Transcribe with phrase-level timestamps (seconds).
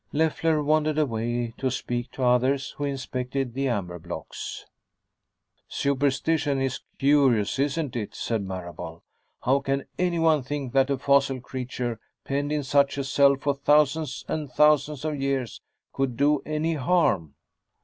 [0.11, 4.65] Leffler wandered away, to speak to others who inspected the amber blocks.
[5.67, 9.03] "Superstition is curious, isn't it?" said Marable.
[9.43, 14.25] "How can anyone think that a fossil creature, penned in such a cell for thousands
[14.27, 15.61] and thousands of years,
[15.93, 17.35] could do any harm?"